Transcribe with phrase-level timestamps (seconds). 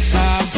[0.00, 0.57] top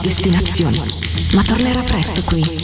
[0.00, 0.82] Destinazioni,
[1.34, 2.59] ma tornerà presto qui,